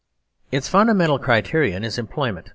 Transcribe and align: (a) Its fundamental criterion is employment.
(a) 0.51 0.55
Its 0.57 0.67
fundamental 0.67 1.19
criterion 1.19 1.83
is 1.83 1.99
employment. 1.99 2.49